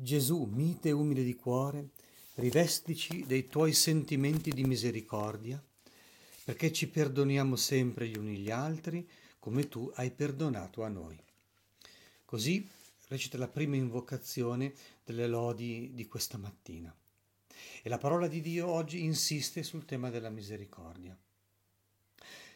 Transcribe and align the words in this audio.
Gesù, 0.00 0.44
mite 0.44 0.90
e 0.90 0.92
umile 0.92 1.24
di 1.24 1.34
cuore, 1.34 1.88
rivestici 2.34 3.24
dei 3.26 3.48
tuoi 3.48 3.72
sentimenti 3.72 4.52
di 4.52 4.62
misericordia, 4.62 5.60
perché 6.44 6.72
ci 6.72 6.86
perdoniamo 6.88 7.56
sempre 7.56 8.06
gli 8.06 8.16
uni 8.16 8.36
gli 8.36 8.48
altri, 8.48 9.04
come 9.40 9.68
tu 9.68 9.90
hai 9.96 10.12
perdonato 10.12 10.84
a 10.84 10.88
noi. 10.88 11.18
Così 12.24 12.64
recita 13.08 13.38
la 13.38 13.48
prima 13.48 13.74
invocazione 13.74 14.72
delle 15.04 15.26
lodi 15.26 15.90
di 15.92 16.06
questa 16.06 16.38
mattina. 16.38 16.96
E 17.82 17.88
la 17.88 17.98
parola 17.98 18.28
di 18.28 18.40
Dio 18.40 18.68
oggi 18.68 19.02
insiste 19.02 19.64
sul 19.64 19.84
tema 19.84 20.10
della 20.10 20.30
misericordia. 20.30 21.18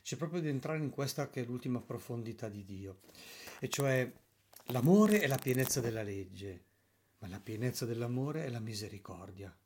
C'è 0.00 0.14
proprio 0.14 0.40
di 0.40 0.48
entrare 0.48 0.78
in 0.78 0.90
questa 0.90 1.28
che 1.28 1.42
è 1.42 1.44
l'ultima 1.44 1.80
profondità 1.80 2.48
di 2.48 2.62
Dio, 2.62 3.00
e 3.58 3.68
cioè 3.68 4.08
l'amore 4.66 5.18
è 5.18 5.26
la 5.26 5.38
pienezza 5.38 5.80
della 5.80 6.04
legge, 6.04 6.70
ma 7.22 7.28
la 7.28 7.38
pienezza 7.38 7.86
dell'amore 7.86 8.44
è 8.44 8.48
la 8.48 8.58
misericordia. 8.58 9.56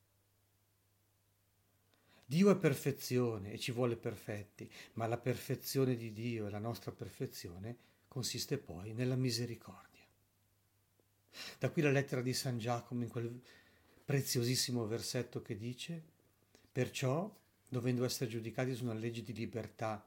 Dio 2.26 2.50
è 2.50 2.56
perfezione 2.56 3.52
e 3.52 3.58
ci 3.58 3.72
vuole 3.72 3.96
perfetti, 3.96 4.70
ma 4.94 5.06
la 5.06 5.16
perfezione 5.16 5.96
di 5.96 6.12
Dio 6.12 6.46
e 6.46 6.50
la 6.50 6.58
nostra 6.58 6.92
perfezione 6.92 7.76
consiste 8.08 8.58
poi 8.58 8.92
nella 8.92 9.16
misericordia. 9.16 10.04
Da 11.58 11.70
qui 11.70 11.80
la 11.80 11.90
lettera 11.90 12.20
di 12.20 12.34
San 12.34 12.58
Giacomo 12.58 13.04
in 13.04 13.08
quel 13.08 13.40
preziosissimo 14.04 14.86
versetto 14.86 15.40
che 15.40 15.56
dice, 15.56 16.02
perciò, 16.70 17.34
dovendo 17.66 18.04
essere 18.04 18.28
giudicati 18.28 18.74
su 18.74 18.84
una 18.84 18.92
legge 18.92 19.22
di 19.22 19.32
libertà, 19.32 20.06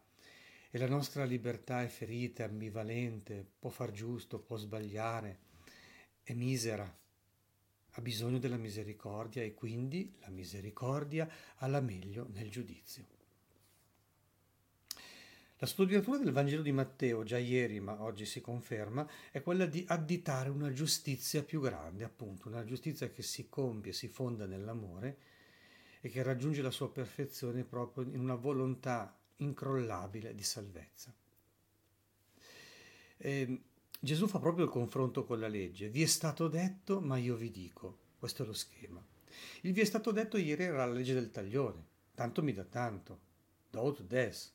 e 0.70 0.77
la 0.77 0.88
nostra 0.88 1.23
libertà 1.23 1.81
è 1.81 1.88
ferita, 1.88 2.43
ambivalente, 2.43 3.43
può 3.57 3.71
far 3.71 3.91
giusto, 3.91 4.38
può 4.38 4.55
sbagliare, 4.55 5.40
è 6.21 6.34
misera, 6.34 6.95
ha 7.91 8.02
bisogno 8.02 8.39
della 8.39 8.57
misericordia 8.57 9.43
e 9.43 9.53
quindi 9.53 10.13
la 10.20 10.29
misericordia 10.29 11.29
ha 11.57 11.68
la 11.68 11.82
meglio 11.82 12.27
nel 12.34 12.49
giudizio. 12.49 13.18
La 15.62 15.65
studiatura 15.65 16.17
del 16.17 16.32
Vangelo 16.32 16.62
di 16.62 16.71
Matteo, 16.71 17.23
già 17.23 17.37
ieri 17.37 17.82
ma 17.82 18.01
oggi 18.01 18.26
si 18.26 18.40
conferma, 18.40 19.05
è 19.29 19.41
quella 19.41 19.65
di 19.65 19.84
additare 19.87 20.49
una 20.49 20.71
giustizia 20.71 21.43
più 21.43 21.60
grande, 21.60 22.05
appunto, 22.05 22.48
una 22.48 22.63
giustizia 22.63 23.10
che 23.10 23.23
si 23.23 23.49
compie, 23.49 23.91
si 23.91 24.07
fonda 24.07 24.45
nell'amore 24.45 25.17
e 25.99 26.07
che 26.07 26.23
raggiunge 26.23 26.62
la 26.62 26.71
sua 26.71 26.90
perfezione 26.90 27.65
proprio 27.65 28.05
in 28.05 28.20
una 28.20 28.35
volontà 28.35 29.13
incrollabile 29.37 30.34
di 30.34 30.43
salvezza. 30.43 31.13
E 33.17 33.41
ehm, 33.41 33.62
Gesù 34.01 34.27
fa 34.27 34.39
proprio 34.39 34.63
il 34.63 34.71
confronto 34.71 35.25
con 35.25 35.39
la 35.39 35.49
legge. 35.49 35.89
Vi 35.89 36.01
è 36.01 36.05
stato 36.05 36.47
detto, 36.47 37.01
ma 37.01 37.17
io 37.17 37.35
vi 37.35 37.51
dico. 37.51 37.97
Questo 38.17 38.43
è 38.43 38.45
lo 38.45 38.53
schema. 38.53 39.05
Il 39.61 39.73
vi 39.73 39.81
è 39.81 39.85
stato 39.85 40.11
detto 40.11 40.37
ieri 40.37 40.63
era 40.63 40.85
la 40.85 40.93
legge 40.93 41.13
del 41.13 41.31
taglione. 41.31 41.85
Tanto 42.15 42.41
mi 42.41 42.53
dà 42.53 42.63
tanto. 42.63 43.20
Dot 43.70 44.01
des. 44.03 44.53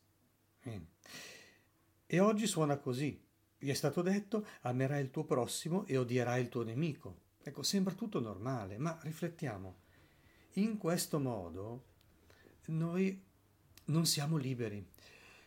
E 2.07 2.21
oggi 2.21 2.47
suona 2.47 2.79
così. 2.79 3.23
Vi 3.59 3.71
è 3.71 3.75
stato 3.75 4.01
detto, 4.03 4.47
amerai 4.63 5.03
il 5.03 5.11
tuo 5.11 5.25
prossimo 5.25 5.85
e 5.87 5.97
odierai 5.99 6.41
il 6.41 6.49
tuo 6.49 6.63
nemico. 6.63 7.21
Ecco, 7.43 7.63
sembra 7.63 7.93
tutto 7.95 8.21
normale, 8.21 8.79
ma 8.79 8.99
riflettiamo. 9.03 9.77
In 10.55 10.79
questo 10.79 11.19
modo 11.19 11.85
noi 12.67 13.23
non 13.87 14.07
siamo 14.07 14.39
liberi, 14.39 14.87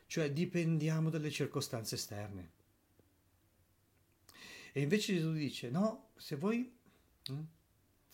cioè 0.06 0.32
dipendiamo 0.32 1.10
dalle 1.10 1.32
circostanze 1.32 1.96
esterne. 1.96 2.52
E 4.72 4.82
invece 4.82 5.14
Gesù 5.14 5.34
dice, 5.34 5.70
no, 5.70 6.10
se 6.16 6.36
voi 6.36 6.72
hm, 7.28 7.44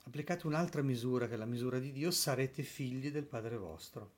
applicate 0.06 0.48
un'altra 0.48 0.82
misura 0.82 1.28
che 1.28 1.34
è 1.34 1.38
la 1.38 1.46
misura 1.46 1.80
di 1.80 1.92
Dio, 1.92 2.12
sarete 2.12 2.64
figli 2.64 3.12
del 3.12 3.26
Padre 3.26 3.58
vostro, 3.58 4.12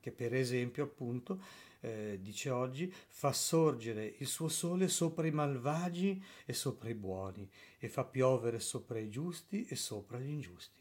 che 0.00 0.12
per 0.12 0.34
esempio 0.34 0.84
appunto, 0.84 1.42
eh, 1.80 2.18
dice 2.20 2.50
oggi, 2.50 2.92
fa 3.08 3.32
sorgere 3.32 4.14
il 4.18 4.26
suo 4.26 4.48
sole 4.48 4.88
sopra 4.88 5.26
i 5.26 5.30
malvagi 5.30 6.22
e 6.44 6.52
sopra 6.52 6.88
i 6.88 6.94
buoni, 6.94 7.48
e 7.78 7.88
fa 7.88 8.04
piovere 8.04 8.60
sopra 8.60 8.98
i 8.98 9.10
giusti 9.10 9.64
e 9.66 9.76
sopra 9.76 10.18
gli 10.18 10.30
ingiusti. 10.30 10.80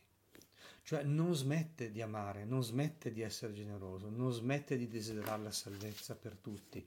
Cioè 0.84 1.04
non 1.04 1.36
smette 1.36 1.92
di 1.92 2.02
amare, 2.02 2.44
non 2.44 2.64
smette 2.64 3.12
di 3.12 3.22
essere 3.22 3.54
generoso, 3.54 4.10
non 4.10 4.32
smette 4.32 4.78
di 4.78 4.88
desiderare 4.88 5.44
la 5.44 5.52
salvezza 5.52 6.16
per 6.16 6.36
tutti 6.36 6.86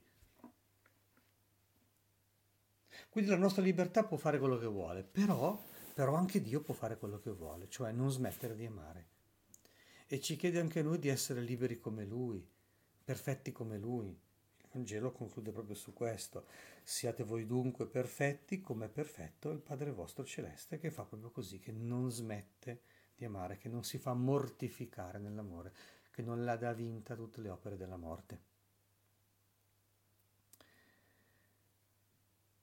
quindi 3.15 3.31
la 3.31 3.39
nostra 3.39 3.61
libertà 3.61 4.03
può 4.03 4.17
fare 4.17 4.39
quello 4.39 4.57
che 4.57 4.65
vuole, 4.65 5.01
però, 5.01 5.57
però 5.93 6.15
anche 6.15 6.41
Dio 6.41 6.59
può 6.59 6.73
fare 6.73 6.97
quello 6.97 7.17
che 7.17 7.31
vuole, 7.31 7.69
cioè 7.69 7.93
non 7.93 8.11
smettere 8.11 8.57
di 8.57 8.65
amare. 8.65 9.07
E 10.05 10.19
ci 10.19 10.35
chiede 10.35 10.59
anche 10.59 10.81
noi 10.81 10.99
di 10.99 11.07
essere 11.07 11.39
liberi 11.39 11.79
come 11.79 12.03
Lui, 12.03 12.45
perfetti 13.05 13.53
come 13.53 13.77
Lui. 13.77 14.07
Il 14.09 14.67
Vangelo 14.69 15.13
conclude 15.13 15.53
proprio 15.53 15.75
su 15.75 15.93
questo. 15.93 16.47
Siate 16.83 17.23
voi 17.23 17.45
dunque 17.45 17.87
perfetti 17.87 18.59
come 18.59 18.87
è 18.87 18.89
perfetto 18.89 19.49
il 19.49 19.59
Padre 19.59 19.93
vostro 19.93 20.25
celeste, 20.25 20.77
che 20.77 20.91
fa 20.91 21.05
proprio 21.05 21.31
così, 21.31 21.59
che 21.59 21.71
non 21.71 22.11
smette 22.11 22.81
di 23.15 23.23
amare, 23.23 23.57
che 23.57 23.69
non 23.69 23.85
si 23.85 23.97
fa 23.97 24.13
mortificare 24.13 25.19
nell'amore, 25.19 25.71
che 26.11 26.21
non 26.21 26.43
la 26.43 26.57
dà 26.57 26.73
vinta 26.73 27.15
tutte 27.15 27.39
le 27.39 27.47
opere 27.47 27.77
della 27.77 27.95
morte. 27.95 28.54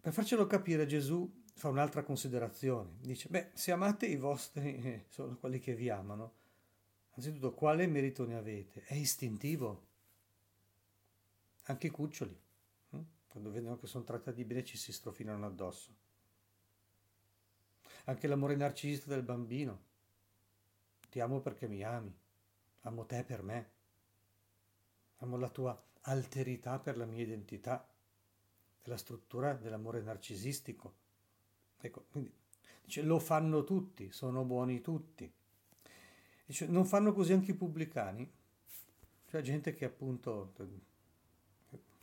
Per 0.03 0.13
farcelo 0.13 0.49
capire 0.49 0.85
Gesù 0.85 1.33
fa 1.55 1.69
un'altra 1.69 2.03
considerazione. 2.03 2.97
Dice, 2.99 3.29
beh, 3.29 3.53
se 3.55 3.71
amate 3.71 4.07
i 4.07 4.17
vostri, 4.17 4.83
eh, 4.83 5.05
sono 5.07 5.37
quelli 5.37 5.61
che 5.61 5.77
vi 5.77 5.91
amano, 5.91 6.33
anzitutto 7.13 7.55
quale 7.55 7.87
merito 7.87 8.27
ne 8.27 8.35
avete? 8.35 8.83
È 8.83 8.95
istintivo. 8.95 9.87
Anche 11.67 11.87
i 11.87 11.91
cuccioli, 11.91 12.37
hm? 12.91 13.01
quando 13.29 13.53
vedono 13.53 13.79
che 13.79 13.87
sono 13.87 14.03
trattati 14.03 14.45
bene 14.45 14.65
ci 14.65 14.77
si 14.77 14.93
strofinano 14.93 15.47
addosso. 15.47 15.95
Anche 18.07 18.27
l'amore 18.27 18.57
narcisista 18.57 19.09
del 19.15 19.23
bambino. 19.23 19.85
Ti 21.11 21.21
amo 21.21 21.39
perché 21.39 21.69
mi 21.69 21.85
ami, 21.85 22.13
amo 22.81 23.07
te 23.07 23.23
per 23.23 23.45
me, 23.45 23.71
amo 25.19 25.37
la 25.37 25.49
tua 25.49 25.81
alterità 26.01 26.81
per 26.81 26.97
la 26.97 27.07
mia 27.07 27.23
identità 27.23 27.87
della 28.83 28.97
struttura 28.97 29.55
dell'amore 29.55 30.01
narcisistico. 30.03 30.95
Ecco, 31.79 32.07
quindi 32.11 32.33
dice, 32.85 33.03
lo 33.03 33.19
fanno 33.19 33.65
tutti, 33.65 34.11
sono 34.11 34.45
buoni 34.45 34.81
tutti. 34.81 35.33
Dice, 36.45 36.67
non 36.67 36.85
fanno 36.85 37.13
così 37.13 37.33
anche 37.33 37.53
i 37.53 37.57
pubblicani, 37.57 38.31
cioè 39.29 39.41
gente 39.41 39.75
che 39.75 39.85
appunto 39.85 40.53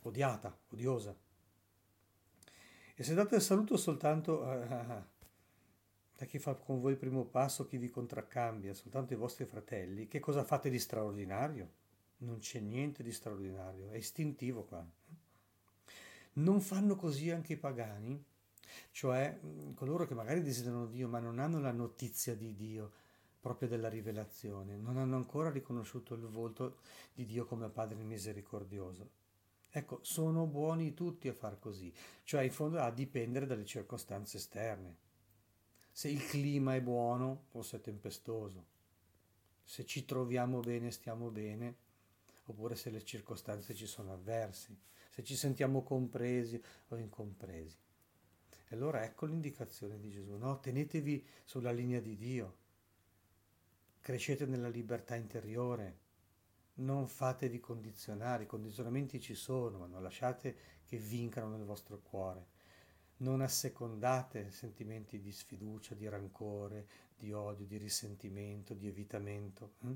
odiata, 0.02 0.56
odiosa. 0.70 1.16
E 2.94 3.02
se 3.02 3.14
date 3.14 3.36
il 3.36 3.42
saluto 3.42 3.76
soltanto 3.76 4.44
a, 4.44 4.60
a, 4.60 5.08
a 6.16 6.24
chi 6.24 6.38
fa 6.38 6.54
con 6.54 6.80
voi 6.80 6.92
il 6.92 6.98
primo 6.98 7.24
passo, 7.24 7.66
chi 7.66 7.78
vi 7.78 7.88
contraccambia, 7.88 8.74
soltanto 8.74 9.12
i 9.12 9.16
vostri 9.16 9.44
fratelli, 9.44 10.08
che 10.08 10.20
cosa 10.20 10.44
fate 10.44 10.68
di 10.68 10.78
straordinario? 10.78 11.78
Non 12.18 12.38
c'è 12.38 12.60
niente 12.60 13.02
di 13.02 13.12
straordinario, 13.12 13.90
è 13.90 13.96
istintivo 13.96 14.64
qua. 14.64 14.86
Non 16.40 16.60
fanno 16.62 16.96
così 16.96 17.30
anche 17.30 17.52
i 17.52 17.58
pagani? 17.58 18.24
Cioè 18.92 19.38
coloro 19.74 20.06
che 20.06 20.14
magari 20.14 20.42
desiderano 20.42 20.86
Dio 20.86 21.06
ma 21.06 21.18
non 21.18 21.38
hanno 21.38 21.60
la 21.60 21.72
notizia 21.72 22.34
di 22.34 22.54
Dio 22.54 22.92
proprio 23.40 23.68
della 23.68 23.88
rivelazione, 23.88 24.76
non 24.76 24.96
hanno 24.96 25.16
ancora 25.16 25.50
riconosciuto 25.50 26.14
il 26.14 26.26
volto 26.26 26.78
di 27.12 27.24
Dio 27.24 27.46
come 27.46 27.68
Padre 27.68 28.02
misericordioso. 28.02 29.18
Ecco, 29.70 30.00
sono 30.02 30.46
buoni 30.46 30.94
tutti 30.94 31.28
a 31.28 31.32
far 31.34 31.58
così, 31.58 31.92
cioè 32.24 32.42
in 32.42 32.50
fondo 32.50 32.80
a 32.80 32.90
dipendere 32.90 33.46
dalle 33.46 33.64
circostanze 33.64 34.38
esterne. 34.38 34.96
Se 35.92 36.08
il 36.08 36.24
clima 36.26 36.74
è 36.74 36.80
buono 36.80 37.46
o 37.52 37.62
se 37.62 37.76
è 37.76 37.80
tempestoso, 37.80 38.64
se 39.62 39.84
ci 39.84 40.04
troviamo 40.04 40.60
bene, 40.60 40.90
stiamo 40.90 41.30
bene, 41.30 41.76
oppure 42.50 42.76
se 42.76 42.90
le 42.90 43.02
circostanze 43.04 43.74
ci 43.74 43.86
sono 43.86 44.12
avversi, 44.12 44.78
se 45.10 45.22
ci 45.24 45.36
sentiamo 45.36 45.82
compresi 45.82 46.62
o 46.88 46.96
incompresi. 46.96 47.76
E 48.68 48.74
allora 48.74 49.02
ecco 49.04 49.26
l'indicazione 49.26 49.98
di 49.98 50.10
Gesù, 50.10 50.36
no? 50.36 50.60
Tenetevi 50.60 51.26
sulla 51.44 51.72
linea 51.72 52.00
di 52.00 52.16
Dio, 52.16 52.56
crescete 54.00 54.46
nella 54.46 54.68
libertà 54.68 55.16
interiore, 55.16 55.98
non 56.74 57.06
fatevi 57.06 57.60
condizionare, 57.60 58.44
i 58.44 58.46
condizionamenti 58.46 59.20
ci 59.20 59.34
sono, 59.34 59.78
ma 59.78 59.86
non 59.86 60.02
lasciate 60.02 60.56
che 60.84 60.96
vincano 60.96 61.48
nel 61.50 61.64
vostro 61.64 62.00
cuore. 62.00 62.58
Non 63.18 63.42
assecondate 63.42 64.50
sentimenti 64.50 65.20
di 65.20 65.30
sfiducia, 65.30 65.94
di 65.94 66.08
rancore, 66.08 66.86
di 67.14 67.32
odio, 67.32 67.66
di 67.66 67.76
risentimento, 67.76 68.72
di 68.72 68.88
evitamento. 68.88 69.74
Hm? 69.80 69.92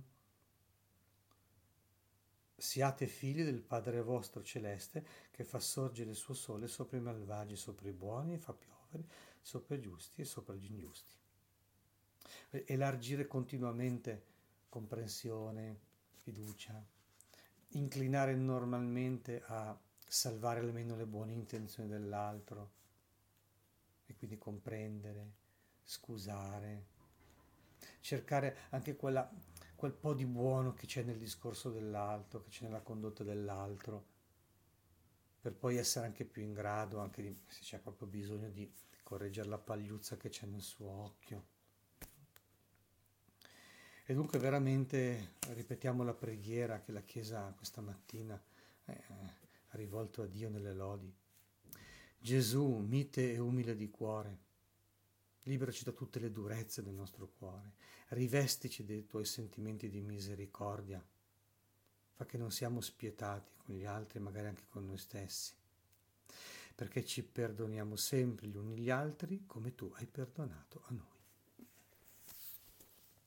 Siate 2.57 3.07
figli 3.07 3.43
del 3.43 3.61
Padre 3.61 4.01
vostro 4.01 4.43
celeste 4.43 5.05
che 5.31 5.45
fa 5.45 5.59
sorgere 5.59 6.11
il 6.11 6.17
suo 6.17 6.35
sole 6.35 6.69
sopra 6.69 6.97
i 6.97 7.01
malvagi, 7.01 7.57
sopra 7.57 7.89
i 7.89 7.93
buoni 7.93 8.35
e 8.35 8.39
fa 8.39 8.53
piovere 8.53 9.07
sopra 9.41 9.75
i 9.75 9.81
giusti 9.81 10.23
e 10.23 10.25
sopra 10.25 10.55
gli 10.55 10.67
ingiusti. 10.67 11.15
elargire 12.67 13.27
continuamente 13.27 14.25
comprensione, 14.69 15.79
fiducia, 16.23 16.83
inclinare 17.71 18.35
normalmente 18.35 19.43
a 19.47 19.79
salvare 20.07 20.61
almeno 20.61 20.97
le 20.97 21.07
buone 21.07 21.33
intenzioni 21.33 21.89
dell'altro 21.89 22.71
e 24.07 24.15
quindi 24.15 24.39
comprendere, 24.39 25.33
scusare, 25.83 26.87
cercare 28.01 28.57
anche 28.71 28.97
quella, 28.97 29.29
quel 29.75 29.93
po' 29.93 30.15
di 30.15 30.27
buono 30.27 30.75
che 30.75 30.87
c'è 30.87 31.03
nel 31.03 31.19
discorso 31.19 31.71
dell'altro, 31.71 32.43
che 32.43 32.51
c'è 32.51 32.65
nella 32.65 32.81
condotta 32.81 33.25
dell'altro, 33.25 34.13
per 35.41 35.55
poi 35.55 35.77
essere 35.77 36.07
anche 36.07 36.25
più 36.25 36.43
in 36.43 36.53
grado, 36.53 37.01
anche 37.01 37.23
di, 37.23 37.39
se 37.47 37.61
c'è 37.61 37.79
proprio 37.79 38.09
bisogno 38.09 38.49
di 38.49 38.73
correggere 39.03 39.49
la 39.49 39.59
pagliuzza 39.59 40.17
che 40.17 40.31
c'è 40.31 40.47
nel 40.47 40.63
suo 40.63 40.89
occhio. 40.89 41.53
E 44.07 44.13
dunque 44.13 44.39
veramente 44.39 45.37
ripetiamo 45.49 46.03
la 46.03 46.15
preghiera 46.15 46.81
che 46.81 46.93
la 46.93 47.03
Chiesa 47.03 47.53
questa 47.57 47.81
mattina 47.81 48.43
eh, 48.85 49.03
ha 49.09 49.77
rivolto 49.77 50.23
a 50.23 50.27
Dio 50.27 50.49
nelle 50.51 50.75
lodi. 50.75 51.13
Gesù, 52.19 52.77
mite 52.79 53.33
e 53.33 53.39
umile 53.39 53.77
di 53.77 53.89
cuore, 53.91 54.39
liberaci 55.45 55.85
da 55.85 55.93
tutte 55.93 56.19
le 56.19 56.31
durezze 56.31 56.83
del 56.83 56.95
nostro 56.95 57.29
cuore, 57.39 57.75
rivestici 58.09 58.85
dei 58.85 59.07
tuoi 59.07 59.25
sentimenti 59.25 59.89
di 59.89 60.01
misericordia, 60.01 61.05
fa 62.13 62.27
che 62.27 62.37
non 62.37 62.51
siamo 62.51 62.81
spietati 62.81 63.53
con 63.57 63.75
gli 63.75 63.85
altri, 63.85 64.21
magari 64.21 64.49
anche 64.49 64.67
con 64.69 64.85
noi 64.87 64.99
stessi, 64.99 65.55
perché 66.75 67.05
ci 67.05 67.23
perdoniamo 67.23 67.97
sempre 67.97 68.47
gli 68.47 68.57
uni 68.57 68.77
gli 68.77 68.91
altri 68.91 69.45
come 69.47 69.75
tu 69.75 69.91
hai 69.97 70.07
perdonato 70.07 70.83
a 70.87 70.93
noi. 70.93 71.14